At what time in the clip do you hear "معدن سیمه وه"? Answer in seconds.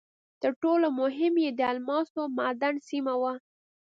2.37-3.33